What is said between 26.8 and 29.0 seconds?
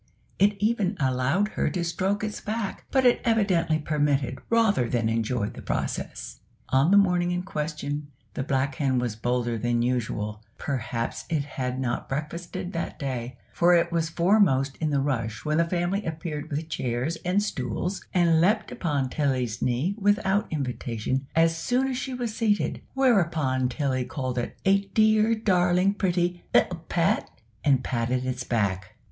pet," and patted its back.